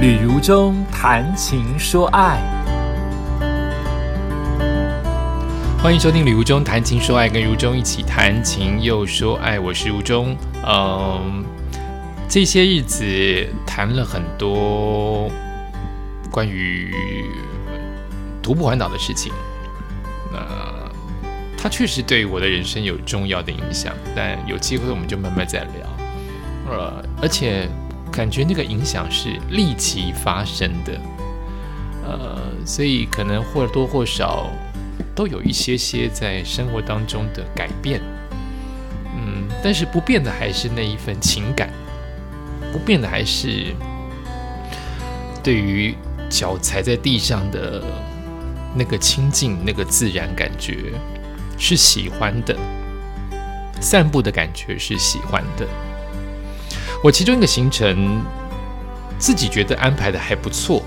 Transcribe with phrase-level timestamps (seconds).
[0.00, 2.40] 旅如中谈情说爱，
[5.82, 9.60] 欢迎收听旅如中谈情说爱，跟如中一起谈情又说爱。
[9.60, 10.34] 我是如中，
[10.66, 11.44] 嗯，
[12.26, 15.30] 这些日子谈了很多
[16.30, 16.94] 关于
[18.42, 19.30] 徒步环岛的事情，
[20.32, 20.38] 那
[21.58, 25.70] 它确实对我的人生有重要的影响，但有机会我们就慢慢再聊。
[26.70, 27.68] 呃，而且。
[28.12, 31.00] 感觉那个影响是立即发生的，
[32.04, 34.50] 呃，所以可能或多或少
[35.14, 38.00] 都有一些些在生活当中的改变，
[39.16, 41.70] 嗯，但是不变的还是那一份情感，
[42.72, 43.74] 不变的还是
[45.42, 45.94] 对于
[46.28, 47.82] 脚踩在地上的
[48.74, 50.92] 那个清净、那个自然感觉
[51.58, 52.56] 是喜欢的，
[53.80, 55.66] 散步的感觉是喜欢的。
[57.02, 58.22] 我其中一个行程，
[59.18, 60.82] 自己觉得安排的还不错，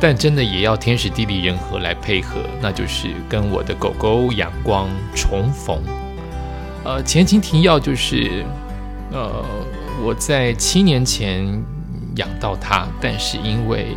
[0.00, 5.80] 但真的也要天时地利人和来配合，那就是跟我的狗狗阳光重逢。
[6.82, 8.44] 呃，前情提要就是，
[9.12, 9.44] 呃，
[10.02, 11.46] 我在七年前
[12.16, 13.94] 养到它，但是因为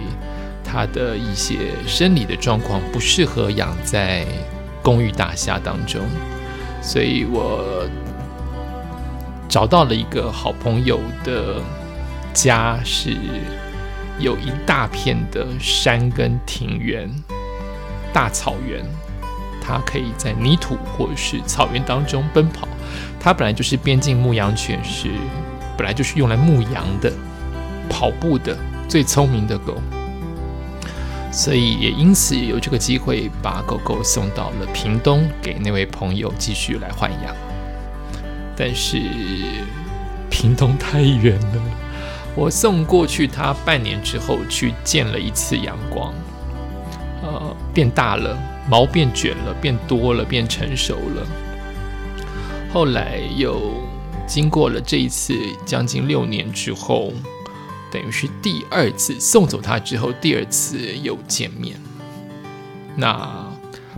[0.63, 4.23] 它的一些生理的状况不适合养在
[4.83, 5.99] 公寓大厦当中，
[6.79, 7.87] 所以我。
[9.53, 11.61] 找到了一个好朋友的
[12.33, 13.15] 家，是
[14.17, 17.07] 有一大片的山跟庭园、
[18.11, 18.83] 大草原，
[19.61, 22.67] 它可以在泥土或者是草原当中奔跑。
[23.19, 25.11] 它本来就是边境牧羊犬，是
[25.77, 27.13] 本来就是用来牧羊的、
[27.87, 28.57] 跑步的
[28.89, 29.79] 最聪明的狗，
[31.31, 37.52] 所以也因此有这个机会把狗狗送到了屏东，给那位朋友继续来豢养。
[38.65, 38.97] 但是
[40.29, 41.61] 屏东太远了，
[42.33, 46.13] 我送过去，他半年之后去见了一次阳光，
[47.21, 51.27] 呃，变大了，毛变卷了，变多了，变成熟了。
[52.71, 53.83] 后来又
[54.25, 55.35] 经过了这一次
[55.65, 57.11] 将近六年之后，
[57.91, 61.75] 等于是第二次送走他之后，第二次又见面。
[62.95, 63.52] 那。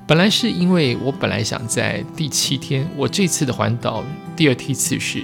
[0.07, 4.03] 本来是因为我本来想在第七天，我这次的环岛
[4.35, 5.23] 第二梯次是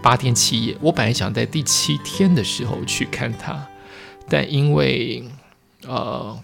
[0.00, 3.66] 八天七夜，我本来想在第七天的时候去看它，
[4.28, 5.24] 但因为
[5.88, 6.40] 呃，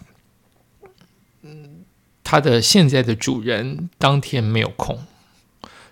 [1.42, 1.84] 嗯，
[2.24, 4.98] 它的现在的主人当天没有空，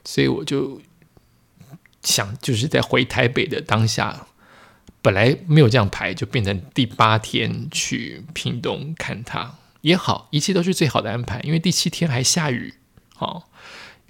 [0.05, 0.81] 所以我就
[2.03, 4.27] 想就是在回台北的当下，
[5.01, 9.55] 本来没有这样排，就变成第八天去屏东看它。
[9.87, 11.39] 也好，一切都是最好的安排。
[11.45, 12.75] 因为第七天还下雨，
[13.15, 13.49] 好，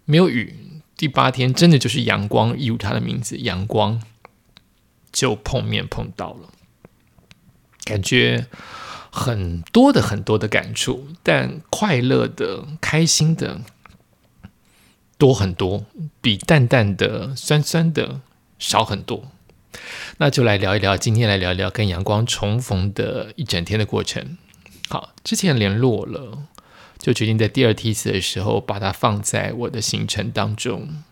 [0.07, 0.81] 没有雨。
[0.97, 4.01] 第八天真的就是阳光，一如它的名字，阳光
[5.13, 6.49] 就碰面碰到了，
[7.85, 8.47] 感觉
[9.11, 13.61] 很多的很多的感触，但快乐的、开心的
[15.19, 15.85] 多很多，
[16.23, 18.23] 比淡淡的、酸酸的
[18.59, 19.31] 少很多。
[20.17, 24.39] 那就来聊一聊，今天来聊一聊跟阳光重逢的一整天的过程。
[24.89, 26.45] 好，之前联络了，
[26.99, 31.03] 就决定在第二梯次的时候把它放在我的行程当中，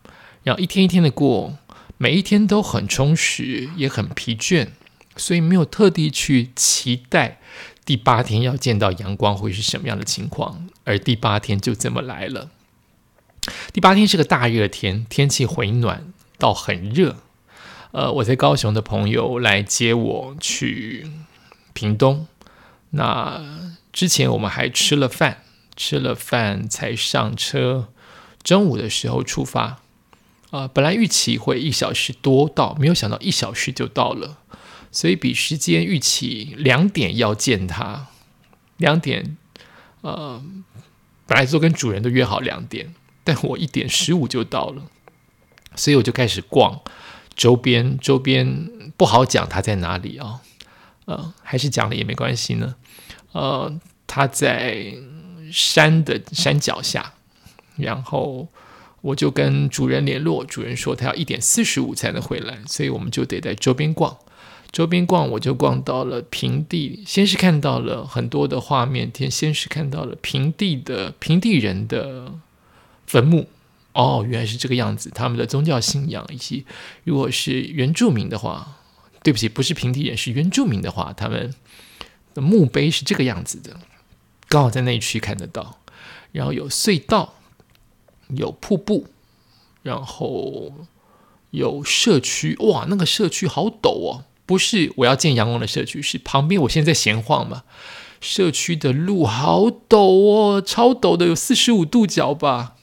[0.44, 1.58] 然后一天一天的过，
[1.98, 4.68] 每一天都很充实，也很疲倦，
[5.16, 7.40] 所以没有特地去期待
[7.84, 12.50] 第八天要见到阳光会是什么样的情况，而第八天就这么来了。
[13.72, 17.16] 第八天是个大热天，天气回暖到很热，
[17.90, 21.10] 呃，我在高雄的朋友来接我去
[21.72, 22.28] 屏东。
[22.94, 23.42] 那
[23.92, 25.42] 之前我们还吃了饭，
[25.76, 27.88] 吃了饭才上车。
[28.42, 29.80] 中午的时候出发，
[30.50, 34.36] 啊，本来预期会一小时多到，没有想到一小时就到了，
[34.92, 38.08] 所以比时间预期两点要见他，
[38.76, 39.38] 两点，
[40.02, 40.44] 呃，
[41.26, 42.94] 本来说跟主人都约好两点，
[43.24, 44.82] 但我一点十五就到了，
[45.74, 46.82] 所以我就开始逛
[47.34, 50.42] 周边，周边不好讲它在哪里啊。
[51.06, 52.74] 呃，还是讲了也没关系呢。
[53.34, 54.94] 呃，他在
[55.52, 57.14] 山的山脚下，
[57.76, 58.48] 然后
[59.00, 64.16] 我就跟主人联络，主人说他要一点四十五才能回来，所以我们就得在周边逛。
[64.70, 72.32] 周边逛，我就逛到了平地，先是看到了很多的画面，先先是看到了平地的平地人的
[73.06, 73.48] 坟墓。
[73.94, 76.64] 哦，原来是这个样子，他们的宗教信仰以及
[77.02, 78.78] 如果是原住民的话。
[79.24, 81.54] 对不起，不是平地人，是原住民的话，他们
[82.34, 83.76] 的墓碑是这个样子的，
[84.48, 85.78] 刚好在那一区看得到。
[86.32, 87.34] 然后有隧道，
[88.28, 89.06] 有瀑布，
[89.82, 90.72] 然后
[91.50, 97.62] 有社区，哇，那个社区好陡哦，不是我要建阳光的社区，是旁边我现在闲晃嘛。
[98.20, 102.74] 社区的路好陡哦，超陡的，有四十五度角吧。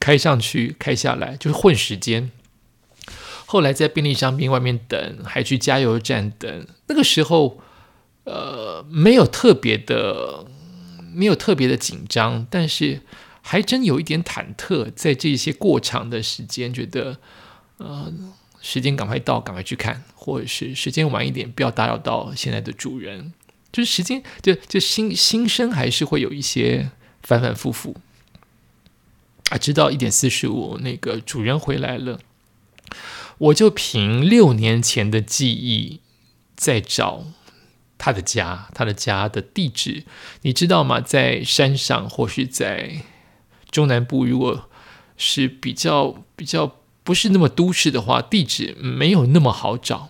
[0.00, 2.32] 开上去，开下来，就是混时间。
[3.46, 6.66] 后来在便利商店外面等，还去加油站等。
[6.88, 7.60] 那个时候，
[8.24, 10.46] 呃，没有特别的，
[11.12, 13.00] 没有特别的紧张，但是
[13.40, 14.92] 还真有一点忐忑。
[14.94, 17.18] 在这些过长的时间，觉得，
[17.78, 18.12] 呃，
[18.60, 23.32] 时间赶快到，赶快去看，或者是时间晚一点，不要打扰到现在的主人。
[23.72, 26.90] 就是时间，就就心心声还是会有一些
[27.22, 27.96] 反反复复。
[29.50, 32.20] 啊，直到一点四十五，那个主人回来了。
[33.38, 36.00] 我就凭六年前的记忆
[36.54, 37.24] 在找
[38.02, 40.02] 他的家，他的家的地址，
[40.40, 41.00] 你知道吗？
[41.00, 43.02] 在山上或是在
[43.70, 44.68] 中南部，如果
[45.16, 50.08] 是比较比较不是那么都市的话，地址没有那么好找，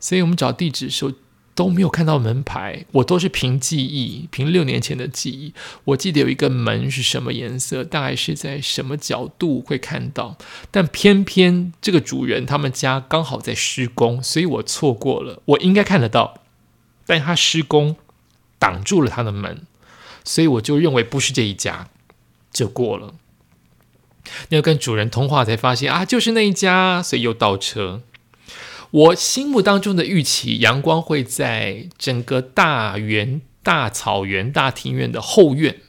[0.00, 1.12] 所以我们找地址的时候。
[1.52, 5.52] 都没有看到门牌，我都是凭记忆，凭六年前的记忆。
[5.84, 10.38] 我记得有一个门是什么颜色，大概是在什么角度会看到，
[10.70, 15.42] 但偏偏这个主人他们家刚好在施工，所以我错过了。
[15.44, 16.39] 我应该看得到，
[17.10, 17.96] 但他施工
[18.60, 19.66] 挡住了他的门，
[20.24, 21.88] 所以我就认为不是这一家，
[22.52, 23.14] 就过了。
[24.50, 28.02] 要跟主人通话才发现啊，就是那一家，所以又倒车。
[28.92, 35.80] 我心目当中的预期，阳光会在整个大园、大草原、大庭院的后院，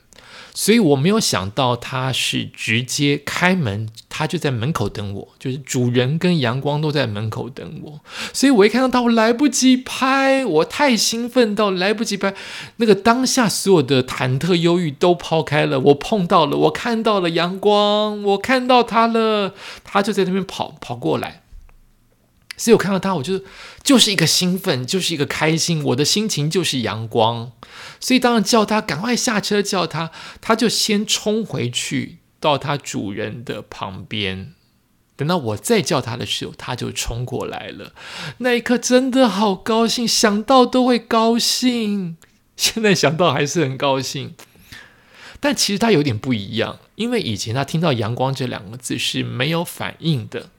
[0.53, 7.99] 所以我没有想到他是直接开门，他就在门口等我，就是主人跟阳光都在门口等我，
[8.33, 12.33] 所以我一看到他，我来不及拍，我太兴奋到来不及拍，
[12.77, 19.53] 那个当下所有的忐忑、忧郁都抛开了，我碰到了，我看到了阳光，我看到他了，
[19.83, 21.43] 他就在那边跑跑过来。
[22.61, 23.41] 所以我看到他，我就
[23.81, 27.51] 就是一个兴奋，就是一个开心，我的心情就是阳光。
[27.99, 30.11] 所以当然叫他赶快下车，叫他，
[30.41, 34.53] 他就先冲回去到他主人的旁边。
[35.15, 37.93] 等到我再叫他的时候，他就冲过来了。
[38.37, 42.15] 那一刻真的好高兴，想到都会高兴。
[42.55, 44.35] 现在想到还是很高兴。
[45.39, 50.51] 但其实他有点不一样，因为以前他听到“阳光”这两个字是没有反应的。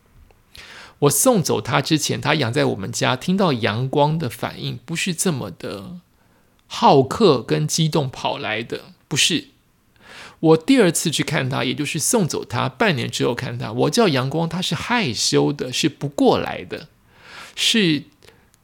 [1.03, 6.01] 我送走他之前，他养在我们家，听到阳光的反应不是这么的
[6.67, 9.49] 好客跟激动跑来的，不是。
[10.39, 16.89] 我第二次去看他，也就是送走他半年之后看他，我叫阳光，他是害羞的，是不过来的，
[17.57, 18.05] 是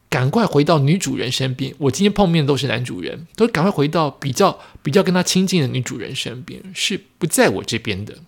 [0.09, 1.75] 赶快回到女主人身边。
[1.79, 8.19] 我今天碰面都是男主人，都赶快回到比较比较跟他亲近的女主人身边，是不在我这边的。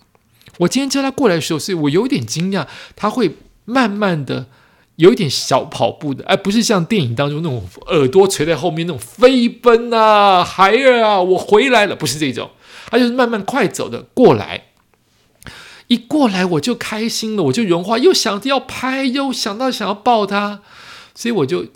[0.59, 2.67] 我今天叫他过来的时候，所以我有点惊讶，
[2.97, 3.37] 他会。
[3.65, 4.47] 慢慢的，
[4.97, 12.51] 有一点小跑步的，而不是像电影当中那种耳朵垂在后面那种飞奔啊，孩儿啊，我回来了，不是这种，
[12.91, 14.65] 他就是慢慢快走的过来。
[15.89, 20.63] 一过来我就开心了，我就融化，又想着要拍，又想到想要抱他，
[21.15, 21.67] 所以我就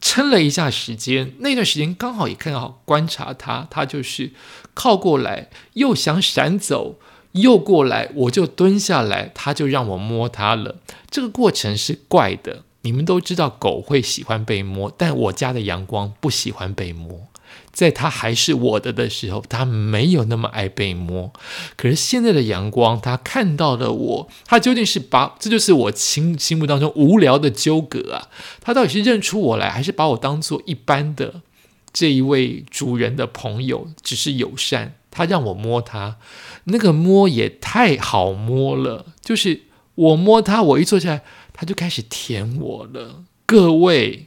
[0.00, 1.34] 撑了一下时间。
[1.38, 4.32] 那段时间刚好也看好观察他，他就是
[4.74, 7.00] 靠过来，又想闪走。
[7.32, 10.76] 又过来，我就蹲下来，他就让我摸他了。
[11.10, 12.64] 这个过程是怪的。
[12.82, 17.26] 你们都知道，狗会喜欢被摸，但我家的阳光不喜欢被摸。
[17.72, 21.32] 在他还是我的的时候，他没有那么爱被摸。
[21.76, 28.28] 可是现在的阳光，他看到了我，他究竟是把这就是我心心目当中无聊的纠葛啊？
[28.60, 31.42] 他到底是认出我来，还是把我当做一般的
[31.92, 34.94] 这一位主人的朋友，只是友善？
[35.18, 36.16] 他让我摸他，
[36.64, 39.06] 那个摸也太好摸了。
[39.20, 39.62] 就是
[39.96, 41.22] 我摸他，我一坐下来，
[41.52, 43.24] 他就开始舔我了。
[43.44, 44.26] 各位，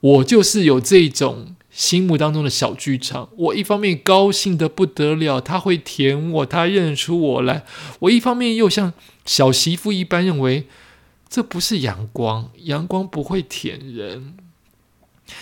[0.00, 3.28] 我就是有这种心目当中的小剧场。
[3.36, 7.62] 我一方面高兴的不得了，他会舔我，他认出我来；
[8.00, 8.92] 我一方面又像
[9.24, 10.66] 小媳妇一般认为
[11.28, 14.34] 这不是阳光，阳光不会舔人。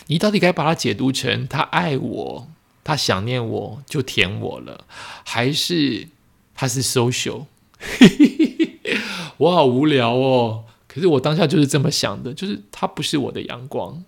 [0.09, 2.49] 你到底该把它解读成他爱我？
[2.91, 4.85] 他想念我就舔我了，
[5.25, 6.09] 还是
[6.57, 7.45] 他是 social？
[9.39, 10.65] 我好无聊哦。
[10.89, 14.03] 可是我当下就是这么想的，就是他不是我的阳光，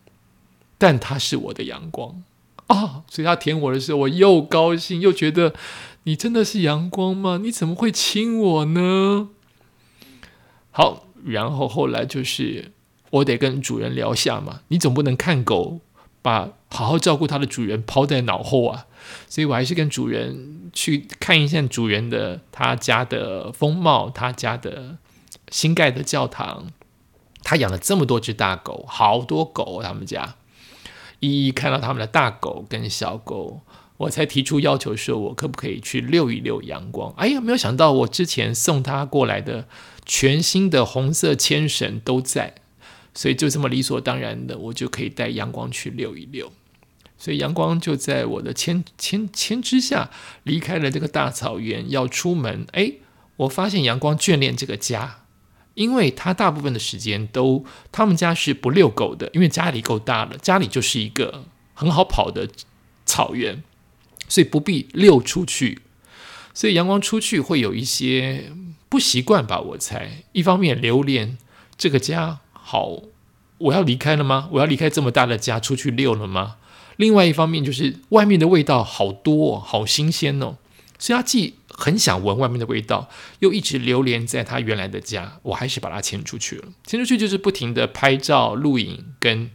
[0.79, 2.25] 但他是我的阳光
[2.67, 3.05] 啊！
[3.09, 5.55] 所以他舔我的时候，我又高兴又觉得
[6.03, 7.39] 你真的是阳光吗？
[7.41, 9.29] 你怎么会亲我呢？
[10.73, 12.73] 好，然后后来就是
[13.11, 15.79] 我得跟主人聊下嘛，你总不能看狗。
[16.23, 18.87] 把好好照顾它的主人抛在脑后啊，
[19.29, 24.97] 所以我还是跟主人去看一下主人的他家的风貌，他家的
[25.50, 26.69] 新盖的教堂，
[27.43, 30.37] 他养了这么多只大狗，好多狗，他们家。
[31.21, 33.61] 一一看到他们的大狗跟小狗，
[33.97, 37.12] 我才提出要求，说我可不可以去遛一遛阳光？
[37.17, 39.69] 哎呀，没有想到我之前送他过来的
[40.05, 42.55] 全新的红色牵绳都在，
[43.14, 46.52] 所以就这么理所当然的，我就可以带阳光去遛一遛。
[47.19, 50.11] 所以阳光就在我的牵牵牵之下
[50.42, 52.66] 离开了这个大草原，要出门。
[52.73, 52.92] 哎，
[53.37, 55.19] 我发现阳光眷恋这个家。
[55.75, 62.47] 因为他大部分的时间都，他们家是不遛狗的，因为家里够大了，家里就是一个很好跑的
[63.07, 63.62] 草原，
[64.28, 65.81] 所以不必遛出去。
[66.52, 68.52] 所以阳光出去会有一些
[68.90, 69.61] 不习惯吧？
[69.61, 71.38] 我猜，一方面留恋
[71.78, 73.02] 这个家，好，
[73.59, 74.49] 我要离开了吗？
[74.52, 76.57] 我要离开这么大的家出去遛了吗？
[76.97, 80.57] 另外一方面就是外面的味道好多，好新鲜哦，
[80.99, 83.09] 所以他既很想闻外面的味道，
[83.40, 85.38] 又一直流连在他原来的家。
[85.42, 86.69] 我还是把他牵出去了。
[86.87, 89.50] 牵出去就是不停的拍照、录影，跟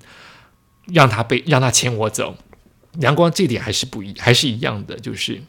[0.86, 2.36] 让他被让他牵我走。
[3.00, 5.42] 阳光这点还是不一，还是一样的，就是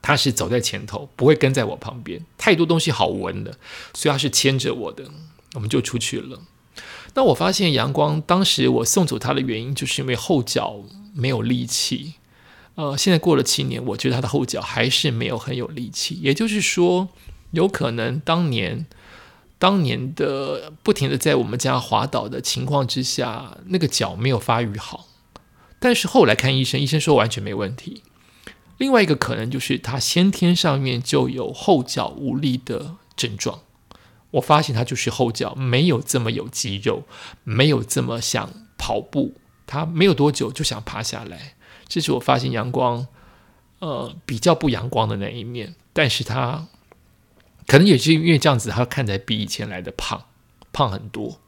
[0.00, 2.24] 他是走在前头，不会跟在我旁边。
[2.38, 3.58] 太多东西好闻了，
[3.92, 5.04] 所以他是牵着我的。
[5.54, 6.40] 我们就出去了。
[7.14, 10.76] 那我发现阳光当时我送走他的原因，就是因为后脚
[11.14, 12.14] 没有力气。
[12.76, 16.14] 呃，现在过了七年，我觉得他的后脚还是没有很有力气。
[16.22, 17.08] 也就是说，
[17.50, 18.86] 有可能当年
[19.58, 25.08] 当年的不停的在我们家滑倒的情况之下，那个脚没有发育好。
[25.78, 28.02] 但是后来看医生，医生说完全没问题。
[28.78, 33.60] 另外一个可能就是他先天上面就有后脚无力的症状。
[34.32, 37.04] 我发现他就是后脚没有这么有肌肉，
[37.44, 39.34] 没有这么想跑步，
[39.66, 41.54] 他没有多久就想爬下来。
[41.88, 43.06] 这是我发现阳光，
[43.80, 45.74] 呃，比较不阳光的那一面。
[45.92, 46.68] 但是他
[47.66, 50.26] 可能也是因为这样子，他看起来比以前来的胖，
[50.72, 51.40] 胖很多。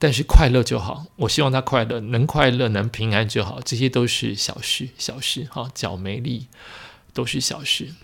[0.00, 3.60] 但是快乐就好，我希望他快乐，能快乐，能平安就好。
[3.60, 6.48] 这些都是小事，小事哈，脚没力
[7.12, 7.94] 都是小事。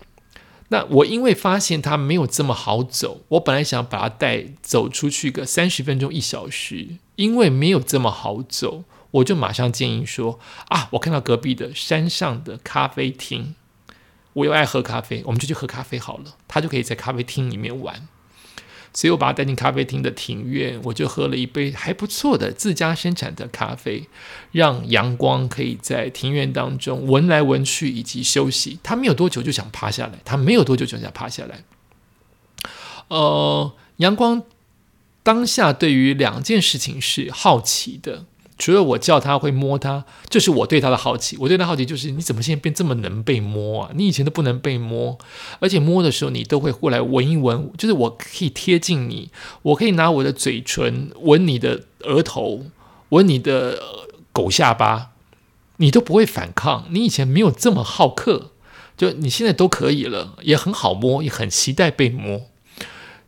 [0.68, 8.84] 那我因为发现它没有这么好走，我本来想把它带走出去个三十分钟一小时，因为没有这么好走。
[9.12, 13.54] 我就马上建议说啊，我看到隔壁的山上的咖啡厅，
[14.34, 16.36] 我又爱喝咖啡，我们就去喝咖啡好了。
[16.48, 18.08] 他就可以在咖啡厅里面玩，
[18.96, 24.08] 所以我把他带进咖啡厅的庭院，我就喝了一杯还不错的自家生产的咖啡，
[24.52, 28.78] 让阳光可以在庭院当中闻来闻去以及休息。
[28.82, 31.62] 他没有多久就想趴下来，他没有多久就想趴下来。
[33.08, 34.42] 呃，阳光
[35.22, 38.24] 当下对于两件事情是好奇的。
[38.58, 41.36] 除了我叫他会摸他，就是我对他的好奇。
[41.40, 43.90] 我对他好奇就是你怎么现在变这么能被摸啊？
[43.94, 45.18] 你以前都不能被摸，
[45.60, 49.30] 而且摸的时候你都会过来闻一闻，就是我可以贴近你，
[49.62, 52.64] 我可以拿我的嘴唇闻你的额头，
[53.10, 53.78] 闻你的
[54.32, 55.10] 狗下巴，
[55.76, 56.86] 你都不会反抗。
[56.90, 58.52] 你以前没有这么好客，
[58.96, 62.46] 就你现在都可以了，也很好摸，也很期待被摸。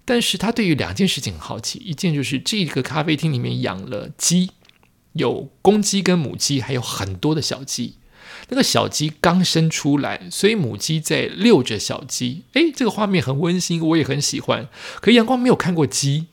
[0.06, 4.52] 但是他对于两件事情很好奇，一件就是这个咖啡厅里面养了鸡。
[5.12, 7.94] 有公鸡跟母鸡，还有很多的小鸡。
[8.50, 12.44] 那个小鸡刚生出来，所以母鸡在遛着小鸡。
[12.54, 14.68] 诶，这个画面很温馨，我也很喜欢。
[15.00, 16.28] 可阳光没有看过鸡，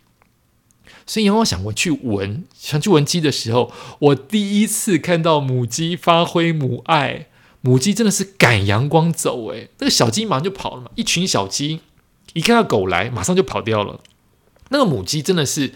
[1.06, 7.28] 所以阳光想过去闻，想去闻鸡的时候，我第一次看到母鸡发挥母爱。
[7.62, 10.92] 母鸡真的是赶阳光走，诶，那个小鸡马上就跑了嘛。
[10.96, 11.82] 一群小鸡
[12.34, 14.00] 一看到狗来，马上就跑掉了。
[14.70, 15.74] 那个母鸡真的是。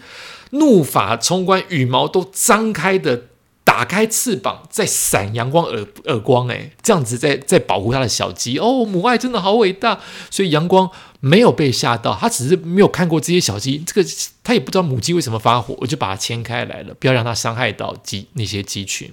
[0.50, 3.24] 怒发冲冠，羽毛都张开的，
[3.64, 10.90] 打开翅膀在闪阳光耳耳光，诶，这样子在在保护他的小鸡哦，母爱真的好伟大，所以阳光
[11.20, 14.08] 没有被吓到，他只是没有看过这些小鸡，这个
[14.42, 19.12] 他也不知道母鸡为什么发火，我就把它牵开来了，不要让它伤害到鸡那些鸡群。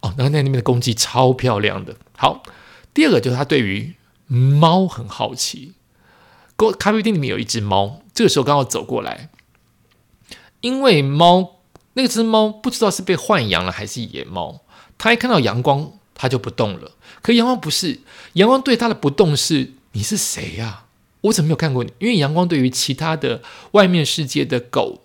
[0.00, 1.96] 哦，那那那边的公鸡超漂亮的。
[2.16, 2.42] 好，
[2.94, 3.94] 第二个就是他对于
[4.28, 5.72] 猫很好奇，
[6.56, 9.30] 咖咖啡店里面有一只猫，这个时候刚好走过来。
[10.60, 11.56] 因为猫
[11.94, 14.60] 那只猫不知道是被豢养了还是野猫，
[14.98, 16.92] 它一看到阳光，它就不动了。
[17.22, 18.00] 可阳光不是，
[18.34, 20.84] 阳光对它的不动是：你是谁呀？
[21.22, 21.92] 我怎么没有看过你？
[21.98, 25.00] 因为阳光对于其他的外面世界的狗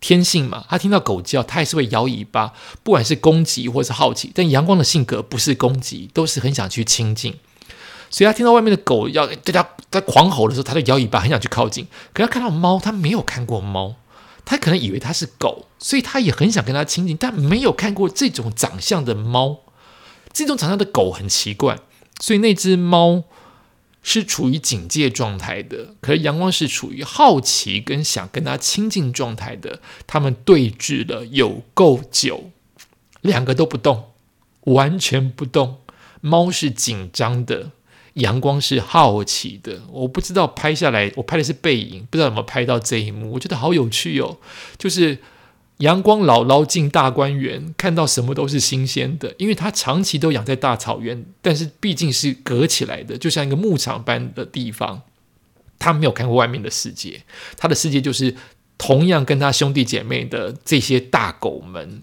[0.00, 4.30] 天性嘛，它听到狗叫，它还是会摇尾巴，不管是攻击或是好奇。
[4.34, 7.36] 但阳光的性格不是攻击，都是很想去亲近。
[8.10, 11.86] 所以它听到外面的狗要对它在狂吼的时候，它就摇尾巴，很想去靠近。
[12.12, 13.94] 可它看到猫，它没有看过猫。
[14.50, 19.60] 他可能以为它是狗，所以他也很想跟它亲近，但没有看过这种长相的猫。
[20.32, 21.78] 这种长相的狗很奇怪，
[22.18, 23.22] 所以那只猫
[24.02, 29.80] 是处于警戒状态的，可是阳光是处于好奇跟想跟他亲近状态的。
[30.08, 32.50] 他们对峙了有够久，
[33.20, 34.10] 两个都不动，
[34.62, 35.78] 完全不动。
[36.20, 37.70] 猫是紧张的，
[38.14, 39.82] 阳光是好奇的。
[39.90, 43.32] 我不知道拍下来，我拍的是背影，不知道有没有拍到这一幕。
[43.32, 44.38] 我觉得好有趣哦，
[44.78, 45.18] 就是。
[45.80, 55.00] 阳光姥姥进大观园，看到什么都是新鲜的，因为它长期都养在大草原，但是毕竟是隔起来的，就像一个牧场般的地方。
[55.78, 57.22] 他没有看过外面的世界，
[57.56, 58.36] 他的世界就是
[58.76, 62.02] 同样跟他兄弟姐妹的这些大狗们，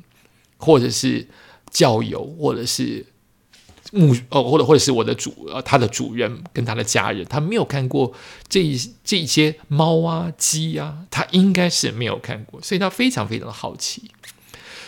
[0.57, 1.27] 或者是
[1.69, 3.05] 教友，或者是。
[3.91, 8.13] 牧哦，或者或者是我的主呃，他的主人跟他的家人，他没有看过
[8.49, 14.11] 这一这些猫啊鸡啊，他应该是没有看过，所以他非常非常的好奇，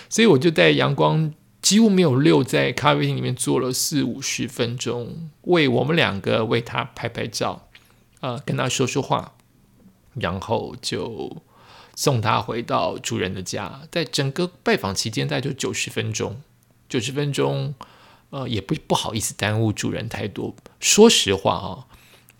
[0.09, 7.67] 所以我就带阳光几乎没有溜在咖啡厅里面坐了四五十分钟，为我们两个为他拍拍照，
[8.19, 9.33] 呃，跟他说说话，
[10.15, 11.41] 然后就
[11.95, 16.41] 送他回到主人的家，在整个拜访期间大概就九十分钟，
[16.89, 17.73] 九十分钟。
[18.31, 20.55] 呃，也不不好意思耽误主人太多。
[20.79, 21.87] 说实话啊，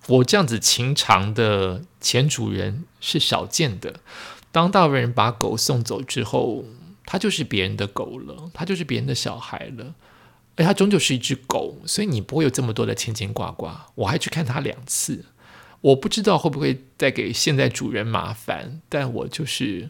[0.07, 3.99] 我这样子情长的前主人是少见的。
[4.51, 6.65] 当大部分人把狗送走之后，
[7.05, 9.95] 它就是别人的狗了，它就是别人的小孩了。
[10.55, 13.87] 而它终究是一只狗，所以你不会有这么多的牵牵挂挂。
[13.95, 15.25] 我还去看它两次，
[15.81, 18.81] 我不知道会不会再给现在主人麻烦。
[18.89, 19.89] 但我就是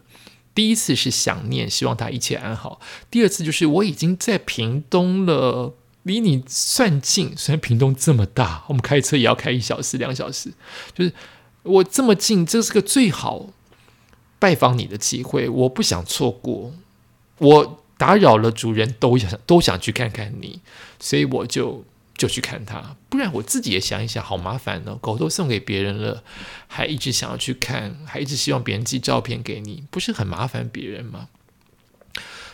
[0.54, 2.80] 第一次是想念，希望它一切安好。
[3.10, 5.74] 第二次就是我已经在屏东了。
[6.10, 10.52] 离你算近，虽然屏东这么大，我们开车也要开一小时、两小时。
[10.92, 11.12] 就是
[11.62, 13.50] 我这么近，这是个最好
[14.40, 16.72] 拜访你的机会，我不想错过。
[17.38, 20.60] 我打扰了主人，都想都想去看看你，
[20.98, 21.84] 所以我就
[22.16, 22.96] 就去看他。
[23.08, 26.24] 不然我自己也想一想，好麻烦哦，狗都送给别人了，
[26.66, 31.28] 还一直想要去看，还一直希望别人寄照片给你，不是很麻烦别人吗？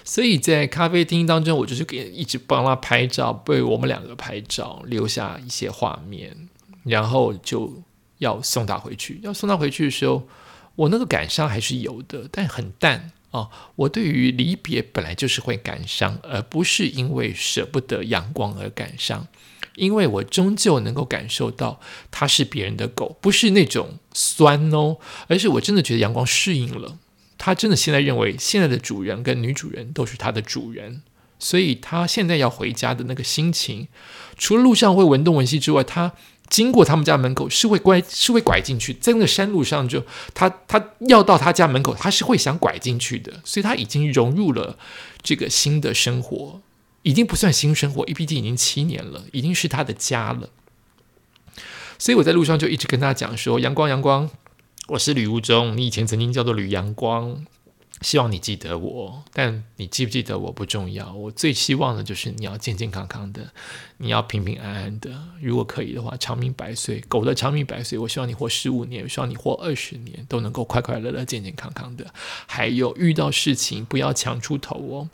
[0.06, 6.49] 所以在咖啡厅当中，我就是给一直帮他拍照，为我们两个拍照，留下一些画面，
[6.84, 7.82] 然后就
[8.19, 9.19] 要送他回去。
[9.25, 10.23] 要送他回去的时候，
[10.76, 13.49] 我那个感伤还是有的，但很淡啊。
[13.75, 19.26] 我对于离别本来就是会感伤，而不是因为舍不得阳光而感伤，
[19.75, 21.80] 因为我终究能够感受到
[22.12, 26.97] 它是别人的狗，不是那种酸哦，而是我真的觉得阳光适应了。
[27.38, 31.02] 他真的现在认为，现在的主人跟女主人都是他的主人，
[31.38, 33.88] 所以他现在要回家的那个心情，
[34.36, 36.12] 除了路上会闻东闻西之外，他
[36.49, 44.78] 经过他们家门口是会拐，是会拐进去，在那个山路上，就他他要到他家门口，他是会想拐进去的，所以他已经融入了
[45.22, 46.60] 这个新的生活，
[47.02, 50.49] 已经不算新生活，毕竟已经七年了，已经是他的家了。
[51.99, 54.30] 所以我在路上就一直跟他讲说：“阳光，阳光。”
[54.88, 57.44] 我是吕无中，你以前曾经叫做吕阳光，
[58.02, 59.25] 希望你记得我。
[59.32, 63.50] 但你记不记得我不重要，我最希望的就是你要健健康康的，
[63.96, 65.10] 你要平平安安的。
[65.42, 67.02] 如果可以的话，长命百岁。
[67.08, 72.06] 狗的长命百岁，我希望你活十五年，希望你活二十年，都能够快快乐乐、健健康康的。
[72.46, 75.10] 还有遇到事情不要强出头哦。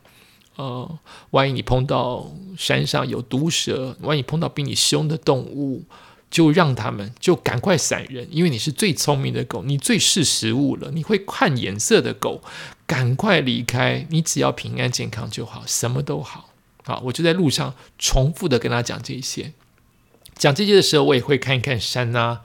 [0.57, 0.99] 呃，
[1.31, 5.85] 万一你碰到山上有毒蛇，万一碰到比你凶的动物。
[6.33, 12.41] 就让他们就赶快闪人，因为你是最聪明的狗，你最识时务了，你会看颜色的狗，
[12.87, 14.07] 赶快离开。
[14.09, 16.49] 你只要平安健康就好，什么都好。
[16.85, 19.53] 好，我就在路上重复的跟他讲这些，
[20.35, 22.41] 讲这些的时候，我也会看一看山啊，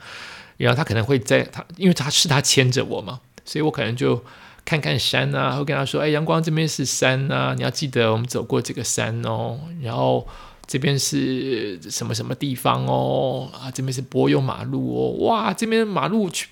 [0.58, 4.22] 然后他可能会在他，因为他是他牵着我嘛，所以我可能就
[4.66, 10.28] 看看山啊，会跟他说：“哎，阳光这边是山啊，你要记得我们走过这个山哦。”然后。
[10.68, 13.50] 这边是什么什么地方哦？
[13.54, 15.26] 啊，这边是柏油马路哦。
[15.26, 16.46] 哇，这边马路缺，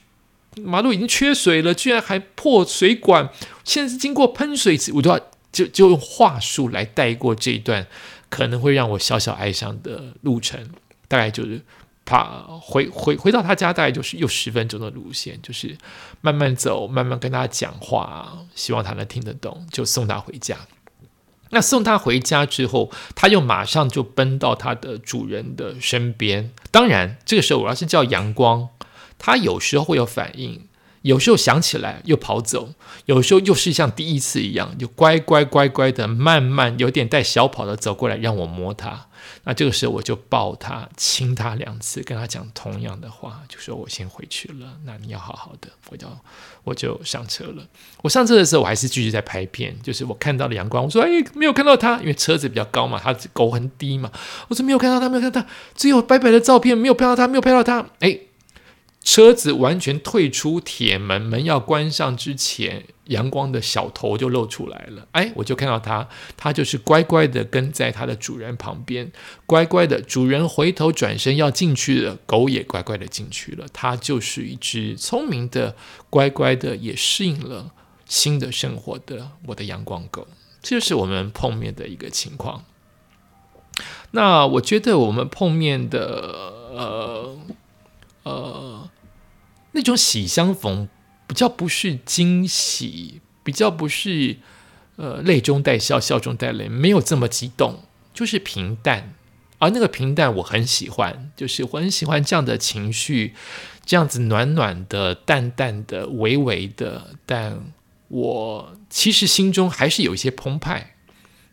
[0.56, 3.28] 马路已经缺水了，居然还破水管。
[3.62, 5.20] 现在是经过喷水池，我都要
[5.52, 7.86] 就就用话术来带过这一段
[8.30, 10.66] 可能会让我小小哀伤的路程。
[11.08, 11.60] 大概就是
[12.06, 15.76] 怕回回回到他家，大概就是又十分钟的路线，就是
[16.22, 20.56] 慢慢走，慢慢跟他讲话，希望他能听得懂，就送他回家。
[21.50, 26.50] 那送他回家之后，他又马上就奔到他的主人的身边。
[26.70, 28.68] 当然，这个时候我要是叫阳光，
[29.18, 30.66] 他有时候会有反应。
[31.06, 39.06] 有时候想起来又跑走，有时候又是像第一次一样，就乖乖乖乖的慢慢有点带小跑的走过来让我摸它。
[39.44, 45.68] 那这个时候我就抱他亲他两次，跟他讲同样的话，就说我先回去了，那你要好好的。
[45.88, 46.08] 我就
[46.64, 47.64] 我就上车了。
[48.02, 54.10] 我上车的时候我还是继续在拍片，就是我看到了阳光，我说哎没有看到他，因为车子比较高嘛，他狗很低嘛，
[54.48, 58.18] 我说没有看到他，没有看到他，只有白白的照片，没有拍到他，没有拍到他，哎。
[59.06, 65.06] 车子完全退出铁门，门要关上之前，阳光的小头就露出来了。
[65.12, 69.12] 哎，我就看到它，它就是乖乖的跟在它的主人旁边，
[69.46, 70.02] 乖乖的。
[70.02, 73.68] 主人回头转身要进去了，狗也乖乖的进去了。
[73.72, 75.76] 它就是一只聪明的、
[76.10, 77.70] 乖乖的，也适应了
[78.06, 80.26] 新的生活的我的阳光狗。
[80.60, 82.64] 这就是我们碰面的一个情况。
[84.10, 86.00] 那我觉得我们碰面的，
[86.74, 87.38] 呃，
[88.24, 88.85] 呃。
[89.76, 90.88] 那种喜相逢，
[91.26, 94.38] 比较不是惊喜，比较不是
[94.96, 97.84] 呃泪中带笑，笑中带泪，没有这么激动，
[98.14, 99.12] 就是平淡。
[99.58, 103.34] 而那个平淡我很喜欢，就是我很喜欢这样的情绪，
[103.84, 107.10] 这样子暖暖的、淡淡的、微微的。
[107.26, 107.60] 但
[108.08, 110.94] 我其实心中还是有一些澎湃。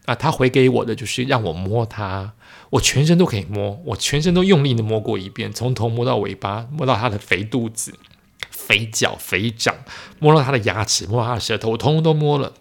[0.05, 2.33] 啊，他回给我的就是让我摸他，
[2.71, 7.93] 我全身都可以摸，我全身都用力的摸过一遍，从头摸到尾巴，摸到他的肥肚子。
[8.67, 9.75] 肥脚、肥掌，
[10.19, 12.53] 摸到他的牙齿，摸到他的舌头，我通通都摸了。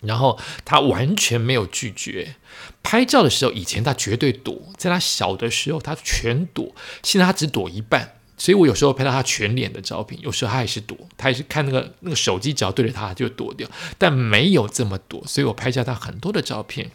[0.00, 2.36] 然后他完全没有拒绝。
[2.82, 8.12] 拍照的时候，以前他绝对躲，在他小的时候他全躲，现在他只躲一半。
[8.38, 15.22] 所以我有时候拍到他全脸的照片，有时候他也是躲，他也是看那个那个手机，只要对着他就躲掉，但没有这么躲。
[15.26, 16.90] 所以我拍下他很多的照片。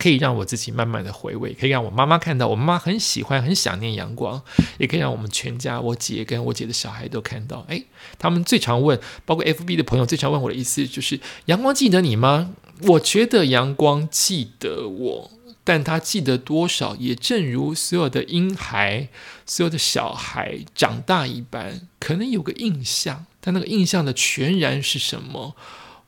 [0.00, 4.40] 可以让我自己慢慢的回味，可以让我妈妈看到，我妈妈很喜欢、很想念阳光，
[4.78, 7.66] 也可以让我们全家，我姐跟我姐的小孩都看到。
[7.68, 7.84] 哎，
[8.18, 12.54] 他们最常问，包括 FB 的朋友最常问我的意思就是：阳光记得你吗？
[12.84, 15.30] 我觉得阳光记得我，
[15.62, 19.08] 但他记得多少，也正如所有的婴孩、
[19.44, 25.54] 所有的小孩长大一般，可能有个印象，但那个印象的全然是什么？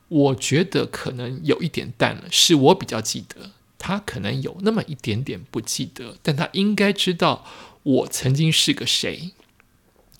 [0.09, 3.51] 我觉得可能有一点淡了，是我比较记得。
[3.85, 7.45] 他可能有那么一点点不记得，但他应该知道
[7.83, 9.31] 我曾经是个谁，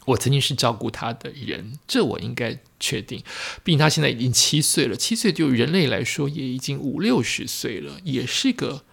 [0.08, 3.24] 我曾经是照顾他的人，这我应该确定。
[3.64, 8.84] 毕竟他现在已经七岁了，七岁就人类来说也已经五六十岁了，也是个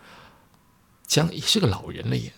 [1.04, 2.32] 将也是个老人了耶，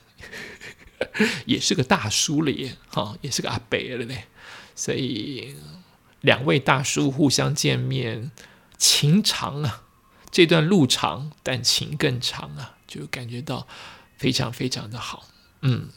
[1.44, 4.24] 也是个大叔了耶，哈，也是个阿伯了嘞。
[4.74, 5.54] 所以
[6.22, 8.30] 两位大叔互相见面，
[8.78, 9.82] 情长啊。
[10.32, 13.68] 这段路长，但情更长啊，就感觉到
[14.16, 15.28] 非常非常的好。
[15.60, 15.90] 嗯，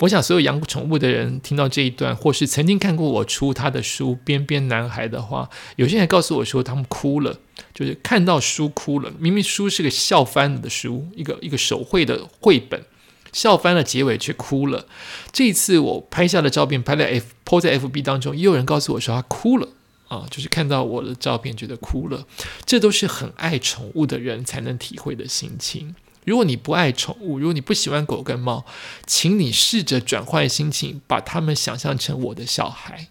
[0.00, 7.38] 我想所有养宠物的人听到这一段，或是曾经看过我出他的书《边边男孩》的话，有些人告诉我说他们哭了，
[7.74, 9.10] 就是看到书哭了。
[9.18, 12.84] 明明书是个笑翻了的书，一个一个手绘的绘本，
[13.32, 14.86] 笑翻了结尾却哭了。
[15.32, 19.68] 这一次我拍下的照片拍在 F po 在 FB 当中，也有人告诉我说他哭了。
[20.12, 22.26] 啊，就是看到我的照片觉得哭了，
[22.66, 25.94] 这都是很爱宠物的人才能体会的心情。
[26.26, 28.66] 如果你不爱宠物，如果你不喜欢狗跟猫，
[29.06, 33.08] 请你试着转换心情，把他们想象成我的小孩，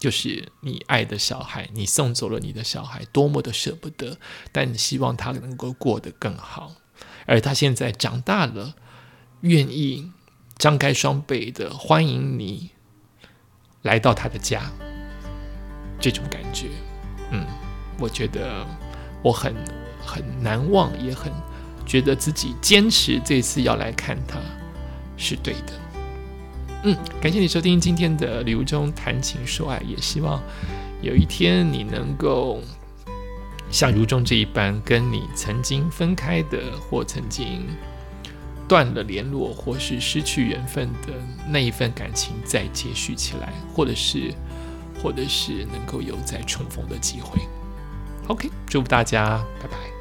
[0.00, 1.70] 就是你爱的小孩。
[1.74, 4.18] 你送走了你的小孩，多么的舍不得，
[4.50, 6.74] 但你希望他能够过得更好。
[7.26, 8.74] 而他现在长大了，
[9.42, 10.10] 愿意
[10.58, 12.70] 张开双臂的欢迎你
[13.82, 14.72] 来到他的家。
[16.04, 16.66] 这种感觉，
[17.30, 17.46] 嗯，
[17.98, 18.62] 我觉得
[19.22, 19.54] 我很
[20.04, 21.32] 很难忘，也很
[21.86, 24.38] 觉得自己坚持这次要来看他
[25.16, 25.72] 是对的。
[26.82, 30.42] 嗯，感谢你收听今天的礼物中谈情说爱，也希望
[31.00, 32.60] 有一天你能够
[33.70, 37.66] 像如中这一般，跟你曾经分开的或曾经
[38.68, 41.14] 断了联络或是失去缘分的
[41.48, 44.34] 那一份感情再接续起来，或者是。
[45.04, 47.38] 或者是能够有再重逢的机会。
[48.26, 49.93] OK，祝福大家，拜拜。